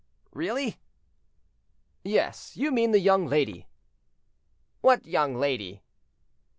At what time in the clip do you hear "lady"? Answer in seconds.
3.27-3.67, 5.35-5.83